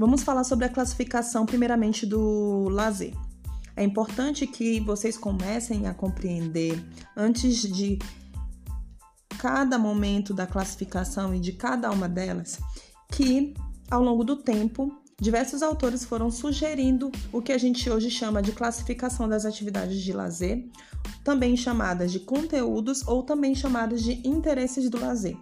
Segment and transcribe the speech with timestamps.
[0.00, 3.12] Vamos falar sobre a classificação, primeiramente, do lazer.
[3.76, 6.82] É importante que vocês comecem a compreender,
[7.14, 7.98] antes de
[9.38, 12.58] cada momento da classificação e de cada uma delas,
[13.12, 13.52] que
[13.90, 14.90] ao longo do tempo,
[15.20, 20.14] diversos autores foram sugerindo o que a gente hoje chama de classificação das atividades de
[20.14, 20.66] lazer,
[21.22, 25.36] também chamadas de conteúdos ou também chamadas de interesses do lazer.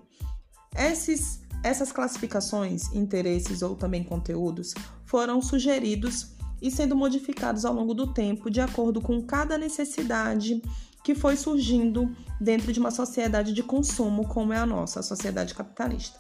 [0.76, 8.12] Esses, essas classificações, interesses ou também conteúdos foram sugeridos e sendo modificados ao longo do
[8.12, 10.62] tempo de acordo com cada necessidade
[11.04, 15.54] que foi surgindo dentro de uma sociedade de consumo como é a nossa, a sociedade
[15.54, 16.18] capitalista.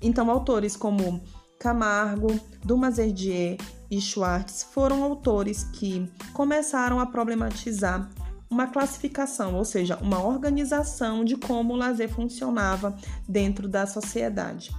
[0.00, 1.22] Então, autores como
[1.58, 3.56] Camargo, Dumazerdier
[3.90, 8.10] e Schwartz foram autores que começaram a problematizar
[8.50, 12.96] uma classificação, ou seja, uma organização de como o lazer funcionava
[13.28, 14.70] dentro da sociedade.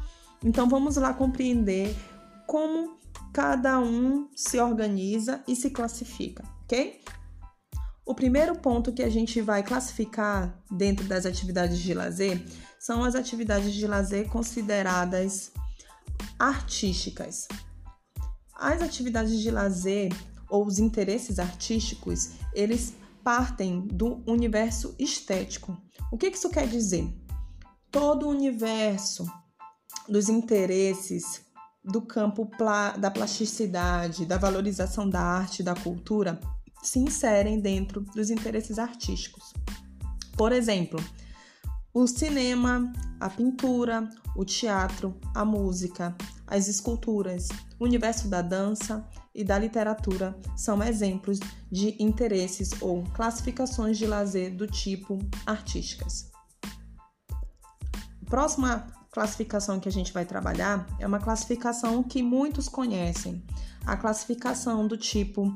[0.44, 1.96] Então vamos lá compreender
[2.46, 2.98] como
[3.34, 7.02] cada um se organiza e se classifica, ok?
[8.06, 12.42] O primeiro ponto que a gente vai classificar dentro das atividades de lazer
[12.80, 15.52] são as atividades de lazer consideradas
[16.40, 17.48] artísticas.
[18.56, 20.14] As atividades de lazer
[20.50, 22.94] ou os interesses artísticos, eles
[23.28, 25.78] partem do universo estético.
[26.10, 27.14] O que isso quer dizer?
[27.92, 29.30] Todo o universo
[30.08, 31.42] dos interesses
[31.84, 32.50] do campo
[32.98, 36.40] da plasticidade, da valorização da arte da cultura
[36.82, 39.52] se inserem dentro dos interesses artísticos.
[40.38, 40.98] Por exemplo,
[41.94, 46.16] o cinema, a pintura, o teatro, a música,
[46.48, 51.40] as esculturas, o universo da dança e da literatura são exemplos
[51.72, 56.32] de interesses ou classificações de lazer do tipo artísticas.
[58.26, 63.44] Próxima classificação que a gente vai trabalhar é uma classificação que muitos conhecem,
[63.86, 65.56] a classificação do tipo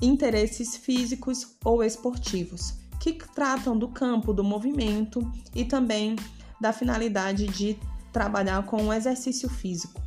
[0.00, 5.20] interesses físicos ou esportivos que tratam do campo do movimento
[5.54, 6.16] e também
[6.60, 7.78] da finalidade de
[8.12, 10.02] trabalhar com o exercício físico.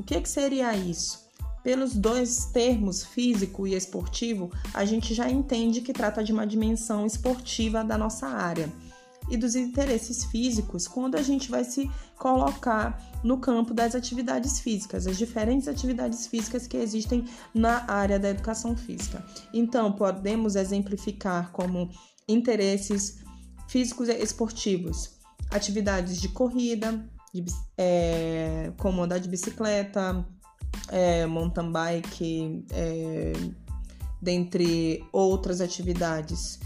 [0.00, 1.28] O que, que seria isso?
[1.62, 7.04] Pelos dois termos, físico e esportivo, a gente já entende que trata de uma dimensão
[7.04, 8.72] esportiva da nossa área
[9.28, 15.06] e dos interesses físicos quando a gente vai se colocar no campo das atividades físicas,
[15.06, 19.22] as diferentes atividades físicas que existem na área da educação física.
[19.52, 21.90] Então, podemos exemplificar como
[22.26, 23.18] interesses
[23.68, 25.18] físicos e esportivos,
[25.50, 27.44] atividades de corrida, de,
[27.76, 30.24] é, como andar de bicicleta,
[30.88, 33.32] é, mountain bike, é,
[34.20, 36.58] dentre outras atividades.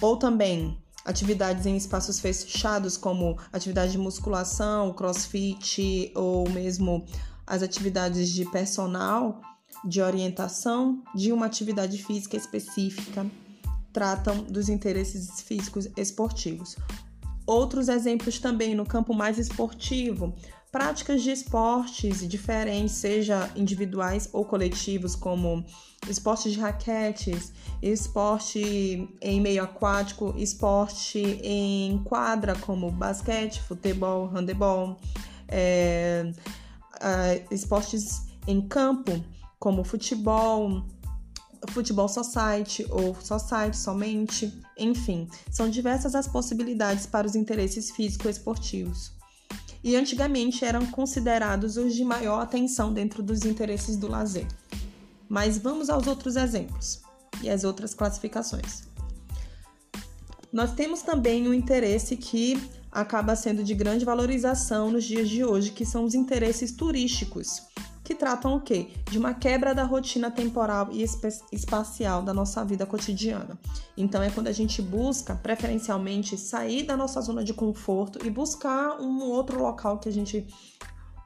[0.00, 7.04] Ou também atividades em espaços fechados, como atividade de musculação, crossfit, ou mesmo
[7.46, 9.40] as atividades de personal,
[9.84, 13.26] de orientação de uma atividade física específica
[13.92, 16.76] tratam dos interesses físicos esportivos.
[17.48, 20.34] Outros exemplos também no campo mais esportivo,
[20.70, 25.64] práticas de esportes diferentes, seja individuais ou coletivos, como
[26.06, 27.50] esporte de raquetes,
[27.80, 35.00] esporte em meio aquático, esporte em quadra, como basquete, futebol, handebol,
[35.48, 36.30] é,
[37.00, 39.24] é, esportes em campo,
[39.58, 40.84] como futebol,
[41.70, 49.12] futebol society ou society somente, enfim, são diversas as possibilidades para os interesses físico-esportivos.
[49.82, 54.46] E antigamente eram considerados os de maior atenção dentro dos interesses do lazer.
[55.28, 57.02] Mas vamos aos outros exemplos
[57.42, 58.88] e as outras classificações.
[60.52, 65.70] Nós temos também um interesse que acaba sendo de grande valorização nos dias de hoje,
[65.70, 67.62] que são os interesses turísticos
[68.08, 68.88] que tratam o quê?
[69.10, 71.04] De uma quebra da rotina temporal e
[71.52, 73.58] espacial da nossa vida cotidiana.
[73.98, 78.98] Então é quando a gente busca, preferencialmente, sair da nossa zona de conforto e buscar
[78.98, 80.46] um outro local que a gente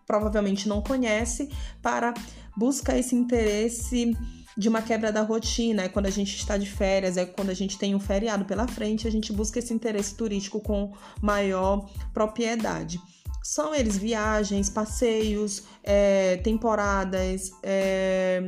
[0.04, 1.48] provavelmente não conhece
[1.80, 2.12] para
[2.56, 4.16] buscar esse interesse
[4.58, 7.54] de uma quebra da rotina, é quando a gente está de férias, é quando a
[7.54, 13.00] gente tem um feriado pela frente, a gente busca esse interesse turístico com maior propriedade.
[13.42, 18.44] São eles viagens, passeios, é, temporadas, é,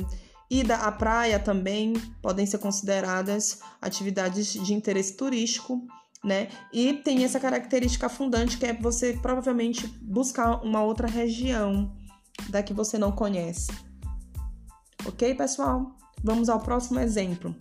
[0.49, 5.85] ida à praia também podem ser consideradas atividades de interesse turístico,
[6.23, 6.47] né?
[6.73, 11.93] E tem essa característica fundante que é você provavelmente buscar uma outra região
[12.49, 13.71] da que você não conhece.
[15.05, 15.95] Ok, pessoal?
[16.23, 17.55] Vamos ao próximo exemplo.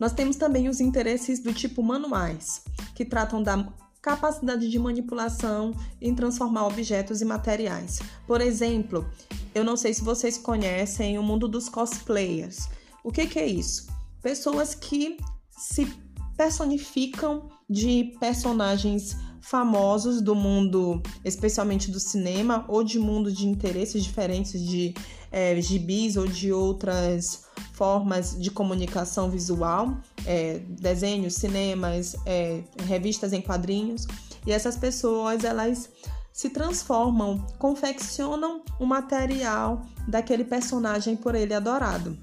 [0.00, 2.64] Nós temos também os interesses do tipo manuais,
[2.94, 3.68] que tratam da
[4.02, 8.00] capacidade de manipulação em transformar objetos e materiais.
[8.26, 9.08] Por exemplo,
[9.54, 12.68] eu não sei se vocês conhecem o mundo dos cosplayers.
[13.04, 13.86] O que, que é isso?
[14.20, 15.16] Pessoas que
[15.56, 15.86] se
[16.36, 24.60] personificam de personagens famosos do mundo, especialmente do cinema, ou de mundo de interesses diferentes
[24.60, 24.94] de
[25.30, 29.96] é, gibis ou de outras formas de comunicação visual,
[30.26, 34.06] é, desenhos, cinemas, é, revistas em quadrinhos.
[34.46, 35.88] E essas pessoas, elas
[36.32, 42.16] se transformam, confeccionam o material daquele personagem por ele adorado.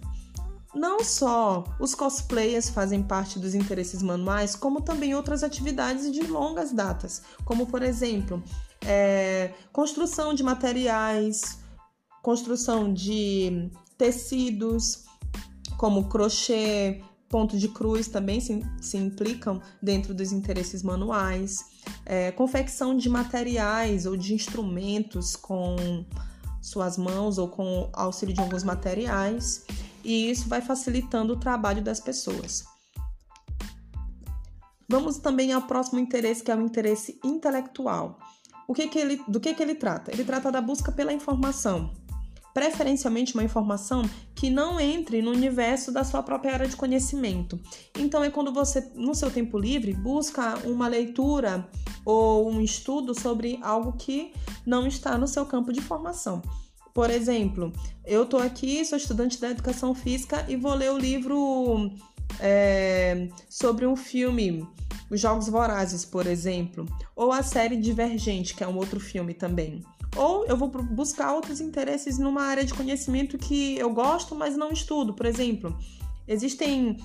[0.73, 6.71] Não só os cosplayers fazem parte dos interesses manuais, como também outras atividades de longas
[6.71, 8.43] datas, como por exemplo,
[8.81, 11.59] é, construção de materiais,
[12.21, 15.05] construção de tecidos,
[15.77, 21.63] como crochê, ponto de cruz também se, se implicam dentro dos interesses manuais,
[22.05, 26.05] é, confecção de materiais ou de instrumentos com
[26.61, 29.65] suas mãos ou com auxílio de alguns materiais,
[30.03, 32.65] e isso vai facilitando o trabalho das pessoas.
[34.87, 38.17] Vamos também ao próximo interesse, que é o interesse intelectual.
[38.67, 40.11] O que que ele, do que, que ele trata?
[40.11, 41.93] Ele trata da busca pela informação,
[42.59, 44.03] preferencialmente uma informação
[44.35, 47.57] que não entre no universo da sua própria área de conhecimento.
[47.97, 51.69] Então é quando você, no seu tempo livre, busca uma leitura
[52.03, 54.33] ou um estudo sobre algo que
[54.65, 56.41] não está no seu campo de formação.
[56.93, 57.71] Por exemplo,
[58.05, 61.89] eu estou aqui, sou estudante da educação física e vou ler o livro
[62.41, 64.67] é, sobre um filme,
[65.09, 66.85] Os Jogos Vorazes, por exemplo,
[67.15, 69.81] ou a série Divergente, que é um outro filme também.
[70.15, 74.71] Ou eu vou buscar outros interesses numa área de conhecimento que eu gosto, mas não
[74.71, 75.13] estudo.
[75.13, 75.77] Por exemplo,
[76.27, 76.97] existem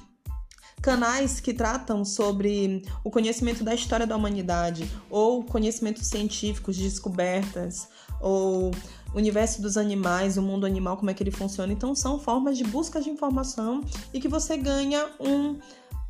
[0.84, 7.88] canais que tratam sobre o conhecimento da história da humanidade, ou conhecimentos científicos, descobertas,
[8.20, 8.70] ou
[9.14, 11.72] o universo dos animais, o mundo animal, como é que ele funciona.
[11.72, 15.58] Então, são formas de busca de informação e que você ganha um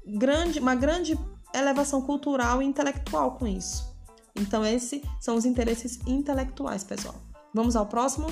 [0.05, 1.17] grande, uma grande
[1.55, 3.94] elevação cultural e intelectual com isso.
[4.37, 7.15] Então, esses são os interesses intelectuais, pessoal.
[7.53, 8.27] Vamos ao próximo?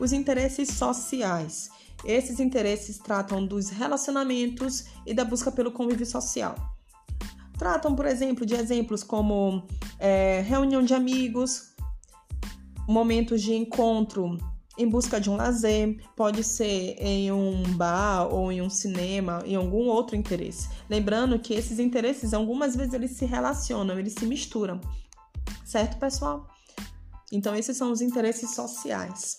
[0.00, 1.70] Os interesses sociais.
[2.04, 6.54] Esses interesses tratam dos relacionamentos e da busca pelo convívio social.
[7.58, 9.62] Tratam, por exemplo, de exemplos como
[9.98, 11.74] é, reunião de amigos,
[12.88, 14.38] momentos de encontro
[14.76, 19.54] em busca de um lazer, pode ser em um bar ou em um cinema, em
[19.54, 20.68] algum outro interesse.
[20.90, 24.80] Lembrando que esses interesses, algumas vezes, eles se relacionam, eles se misturam.
[25.64, 26.46] Certo, pessoal?
[27.32, 29.36] Então, esses são os interesses sociais.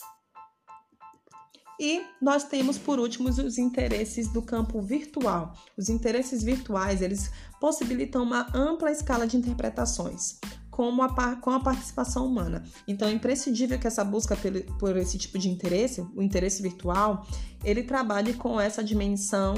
[1.79, 5.53] E nós temos, por último, os interesses do campo virtual.
[5.77, 10.39] Os interesses virtuais, eles possibilitam uma ampla escala de interpretações,
[10.71, 12.63] como a, com a participação humana.
[12.87, 17.27] Então, é imprescindível que essa busca por, por esse tipo de interesse, o interesse virtual,
[17.63, 19.55] ele trabalhe com essa dimensão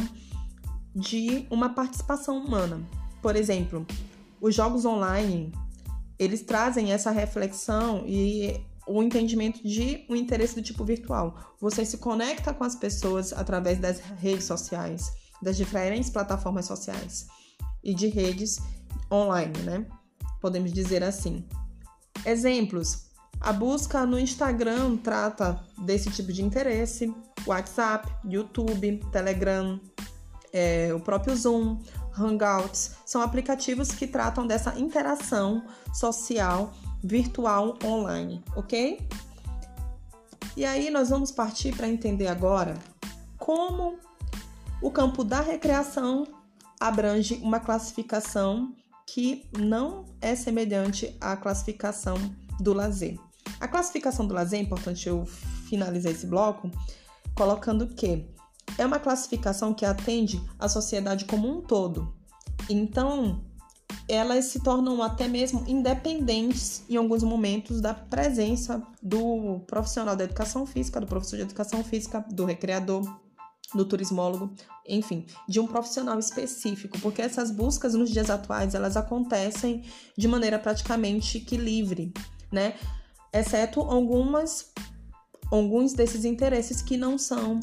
[0.95, 2.81] de uma participação humana.
[3.21, 3.85] Por exemplo,
[4.41, 5.51] os jogos online,
[6.19, 11.55] eles trazem essa reflexão e o entendimento de um interesse do tipo virtual.
[11.59, 15.11] Você se conecta com as pessoas através das redes sociais,
[15.41, 17.27] das diferentes plataformas sociais
[17.83, 18.59] e de redes
[19.11, 19.85] online, né?
[20.41, 21.45] Podemos dizer assim.
[22.25, 23.07] Exemplos:
[23.39, 27.13] a busca no Instagram trata desse tipo de interesse,
[27.45, 29.79] WhatsApp, YouTube, Telegram,
[30.51, 31.79] é, o próprio Zoom,
[32.17, 38.99] Hangouts, são aplicativos que tratam dessa interação social virtual online, ok?
[40.55, 42.75] E aí nós vamos partir para entender agora
[43.37, 43.99] como
[44.81, 46.27] o campo da recreação
[46.79, 48.73] abrange uma classificação
[49.05, 52.17] que não é semelhante à classificação
[52.59, 53.17] do lazer.
[53.59, 56.69] A classificação do lazer, é importante eu finalizar esse bloco
[57.35, 58.25] colocando que
[58.77, 62.13] é uma classificação que atende a sociedade como um todo.
[62.69, 63.43] Então,
[64.07, 70.65] elas se tornam até mesmo independentes em alguns momentos da presença do profissional da educação
[70.65, 73.03] física, do professor de educação física, do recreador,
[73.73, 74.53] do turismólogo,
[74.87, 79.83] enfim, de um profissional específico, porque essas buscas nos dias atuais elas acontecem
[80.17, 82.13] de maneira praticamente que livre,
[82.51, 82.75] né?
[83.33, 84.71] Exceto algumas
[85.51, 87.59] alguns desses interesses que não são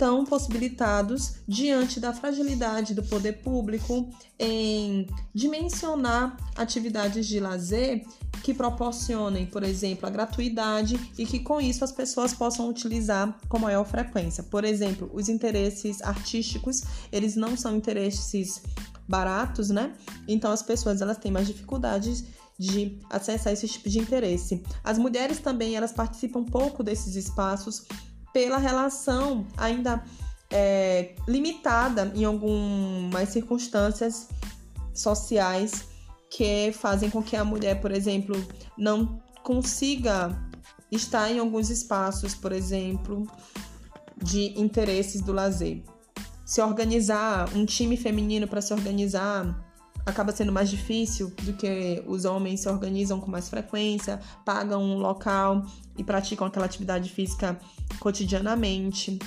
[0.00, 8.06] tão possibilitados diante da fragilidade do poder público em dimensionar atividades de lazer
[8.42, 13.58] que proporcionem, por exemplo, a gratuidade e que com isso as pessoas possam utilizar com
[13.58, 14.42] maior frequência.
[14.42, 18.62] Por exemplo, os interesses artísticos, eles não são interesses
[19.06, 19.92] baratos, né?
[20.26, 22.24] Então as pessoas elas têm mais dificuldades
[22.58, 24.62] de acessar esse tipo de interesse.
[24.82, 27.84] As mulheres também elas participam pouco desses espaços
[28.32, 30.02] pela relação ainda
[30.50, 34.28] é, limitada em algumas circunstâncias
[34.94, 35.88] sociais
[36.30, 38.36] que fazem com que a mulher, por exemplo,
[38.76, 40.36] não consiga
[40.90, 43.26] estar em alguns espaços, por exemplo,
[44.16, 45.82] de interesses do lazer.
[46.44, 49.69] Se organizar, um time feminino para se organizar
[50.06, 54.98] acaba sendo mais difícil do que os homens se organizam com mais frequência, pagam um
[54.98, 55.64] local
[55.96, 57.58] e praticam aquela atividade física
[57.98, 59.18] cotidianamente.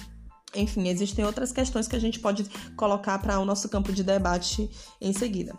[0.55, 4.69] Enfim, existem outras questões que a gente pode colocar para o nosso campo de debate
[5.01, 5.55] em seguida.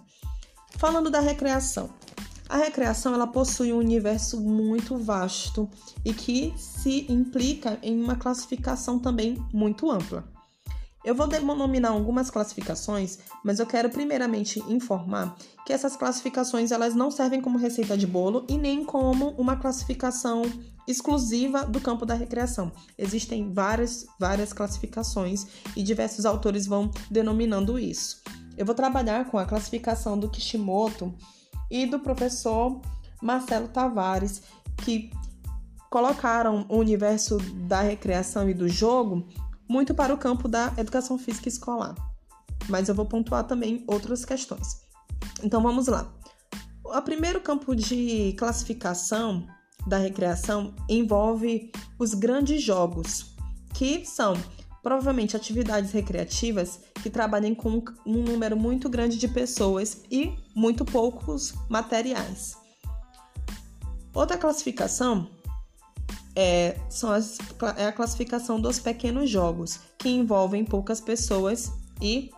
[0.79, 1.91] Falando da recreação.
[2.49, 5.69] A recreação ela possui um universo muito vasto
[6.05, 10.34] e que se implica em uma classificação também muito ampla.
[11.05, 17.11] Eu vou denominar algumas classificações, mas eu quero primeiramente informar que essas classificações elas não
[17.11, 20.43] servem como receita de bolo e nem como uma classificação
[20.89, 22.73] exclusiva do campo da recreação.
[22.97, 25.47] Existem várias, várias classificações
[25.77, 28.23] e diversos autores vão denominando isso.
[28.57, 31.15] Eu vou trabalhar com a classificação do Kishimoto
[31.71, 32.81] e do professor
[33.21, 34.43] Marcelo Tavares,
[34.79, 35.11] que
[35.91, 39.27] colocaram o universo da recreação e do jogo
[39.69, 41.95] muito para o campo da educação física escolar.
[42.69, 44.83] Mas eu vou pontuar também outras questões.
[45.43, 46.13] Então vamos lá.
[46.85, 49.47] O primeiro campo de classificação
[49.87, 53.35] da recreação envolve os grandes jogos,
[53.75, 54.35] que são
[54.83, 61.55] provavelmente atividades recreativas que trabalhem com um número muito grande de pessoas e muito poucos
[61.69, 62.57] materiais.
[64.15, 65.29] Outra classificação
[66.37, 67.39] é, são as,
[67.77, 72.31] é a classificação dos pequenos jogos, que envolvem poucas pessoas e,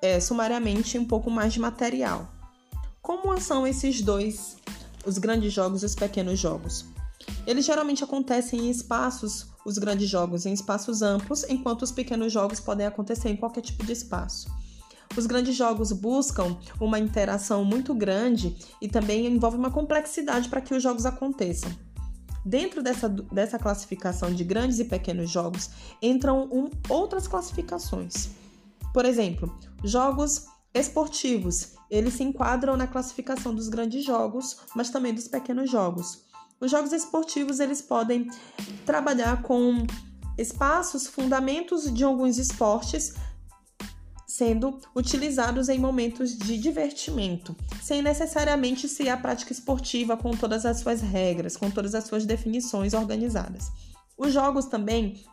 [0.00, 2.28] é, sumariamente, um pouco mais de material.
[3.02, 4.56] Como são esses dois,
[5.04, 6.84] os grandes jogos e os pequenos jogos?
[7.46, 12.60] Eles geralmente acontecem em espaços, os grandes jogos em espaços amplos, enquanto os pequenos jogos
[12.60, 14.48] podem acontecer em qualquer tipo de espaço.
[15.16, 20.74] Os grandes jogos buscam uma interação muito grande e também envolve uma complexidade para que
[20.74, 21.70] os jogos aconteçam.
[22.44, 28.30] Dentro dessa, dessa classificação de grandes e pequenos jogos entram um, outras classificações.
[28.92, 31.74] Por exemplo, jogos esportivos.
[31.90, 36.24] Eles se enquadram na classificação dos grandes jogos, mas também dos pequenos jogos.
[36.60, 38.28] Os jogos esportivos eles podem
[38.84, 39.86] trabalhar com
[40.36, 43.14] espaços, fundamentos de alguns esportes,
[44.38, 50.78] sendo utilizados em momentos de divertimento, sem necessariamente ser a prática esportiva com todas as
[50.78, 53.72] suas regras, com todas as suas definições organizadas.
[54.16, 55.24] Os jogos também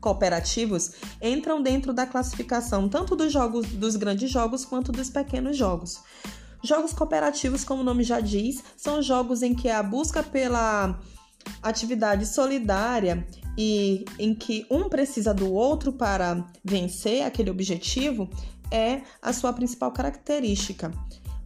[0.00, 6.00] cooperativos entram dentro da classificação tanto dos jogos dos grandes jogos quanto dos pequenos jogos.
[6.64, 10.98] Jogos cooperativos, como o nome já diz, são jogos em que a busca pela
[11.62, 13.26] atividade solidária
[13.56, 18.28] e em que um precisa do outro para vencer aquele objetivo
[18.70, 20.92] é a sua principal característica.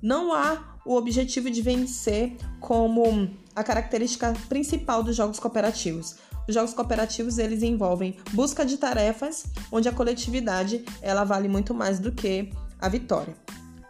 [0.02, 6.16] Não há o objetivo de vencer como a característica principal dos jogos cooperativos.
[6.48, 11.98] Os jogos cooperativos eles envolvem busca de tarefas, onde a coletividade ela vale muito mais
[11.98, 13.36] do que a vitória.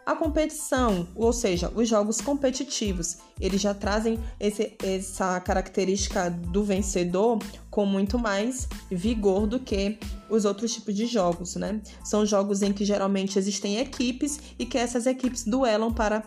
[0.04, 7.38] A competição, ou seja, os jogos competitivos, eles já trazem esse, essa característica do vencedor
[7.70, 11.80] com muito mais vigor do que os outros tipos de jogos, né?
[12.04, 16.24] São jogos em que geralmente existem equipes e que essas equipes duelam para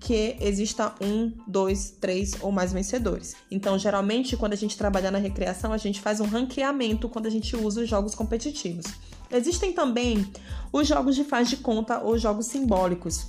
[0.00, 3.34] que exista um, dois, três ou mais vencedores.
[3.50, 7.30] Então, geralmente, quando a gente trabalha na recreação, a gente faz um ranqueamento quando a
[7.30, 8.86] gente usa os jogos competitivos.
[9.30, 10.30] Existem também
[10.72, 13.26] os jogos de faz de conta ou jogos simbólicos.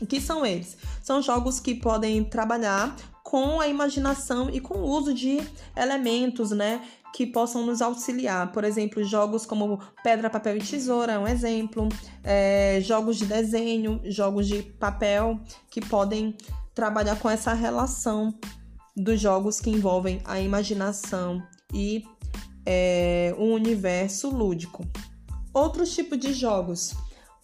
[0.00, 0.76] O que são eles?
[1.02, 5.38] São jogos que podem trabalhar com a imaginação e com o uso de
[5.76, 6.80] elementos, né,
[7.12, 8.52] que possam nos auxiliar.
[8.52, 11.88] Por exemplo, jogos como pedra, papel e tesoura é um exemplo.
[12.24, 15.38] É, jogos de desenho, jogos de papel
[15.70, 16.34] que podem
[16.74, 18.34] trabalhar com essa relação
[18.96, 22.04] dos jogos que envolvem a imaginação e
[22.64, 24.86] é, um universo lúdico.
[25.52, 26.94] Outros tipos de jogos.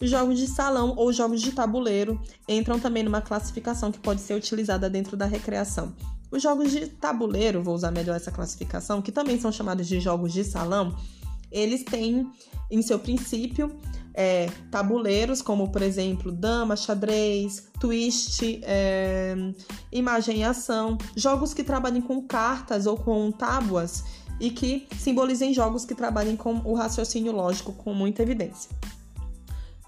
[0.01, 4.33] Os jogos de salão ou jogos de tabuleiro entram também numa classificação que pode ser
[4.33, 5.93] utilizada dentro da recreação.
[6.31, 10.33] Os jogos de tabuleiro, vou usar melhor essa classificação, que também são chamados de jogos
[10.33, 10.95] de salão,
[11.51, 12.29] eles têm
[12.69, 13.79] em seu princípio
[14.13, 19.35] é, tabuleiros, como por exemplo dama, xadrez, twist, é,
[19.91, 24.03] imagem e ação, jogos que trabalhem com cartas ou com tábuas
[24.39, 28.69] e que simbolizem jogos que trabalhem com o raciocínio lógico com muita evidência.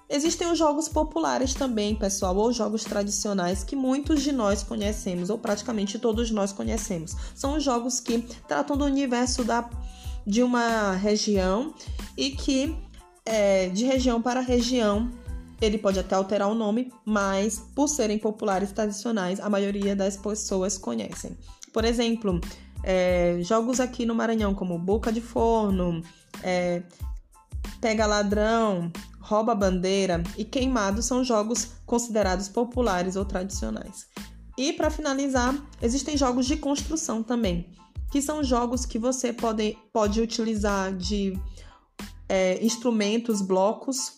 [0.09, 5.37] Existem os jogos populares também, pessoal, ou jogos tradicionais que muitos de nós conhecemos, ou
[5.37, 7.13] praticamente todos nós conhecemos.
[7.35, 9.69] São os jogos que tratam do universo da,
[10.25, 11.73] de uma região
[12.15, 12.73] e que,
[13.25, 15.11] é, de região para região,
[15.59, 20.77] ele pode até alterar o nome, mas por serem populares tradicionais, a maioria das pessoas
[20.77, 21.37] conhecem.
[21.73, 22.39] Por exemplo,
[22.81, 26.01] é, jogos aqui no Maranhão, como Boca de Forno,
[26.41, 26.81] é,
[27.81, 28.91] Pega Ladrão,
[29.27, 34.07] Rouba Bandeira e Queimado são jogos considerados populares ou tradicionais.
[34.57, 37.69] E para finalizar, existem jogos de construção também,
[38.09, 41.37] que são jogos que você pode, pode utilizar de
[42.29, 44.13] é, instrumentos, blocos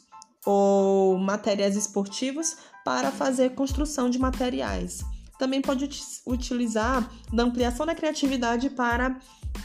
[0.45, 5.03] ou materiais esportivos para fazer construção de materiais.
[5.39, 5.89] Também pode
[6.27, 9.17] utilizar da ampliação da criatividade para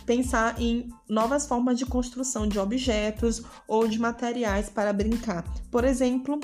[0.07, 5.45] pensar em novas formas de construção de objetos ou de materiais para brincar.
[5.73, 6.39] Por exemplo,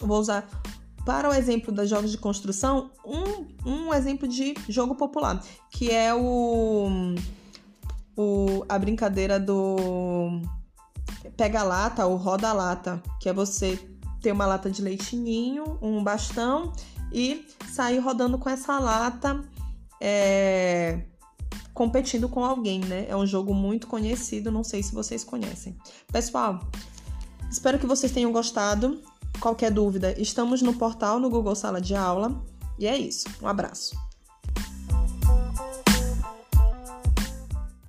[0.00, 0.48] vou usar
[1.04, 6.12] para o exemplo dos jogos de construção um, um exemplo de jogo popular, que é
[6.12, 7.14] o,
[8.16, 10.42] o a brincadeira do
[11.36, 13.78] pega-lata ou roda-lata, que é você
[14.20, 16.72] ter uma lata de leitinho, um bastão
[17.12, 19.42] e sair rodando com essa lata.
[20.00, 21.02] É,
[21.76, 23.06] competindo com alguém, né?
[23.06, 25.76] É um jogo muito conhecido, não sei se vocês conhecem.
[26.10, 26.60] Pessoal,
[27.50, 29.00] espero que vocês tenham gostado.
[29.40, 32.42] Qualquer dúvida, estamos no portal no Google Sala de Aula.
[32.78, 33.26] E é isso.
[33.42, 34.05] Um abraço.